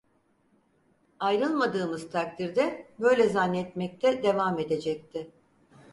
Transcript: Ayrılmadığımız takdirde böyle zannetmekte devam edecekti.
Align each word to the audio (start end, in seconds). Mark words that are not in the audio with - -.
Ayrılmadığımız 1.19 2.09
takdirde 2.09 2.87
böyle 2.99 3.29
zannetmekte 3.29 4.23
devam 4.23 4.59
edecekti. 4.59 5.31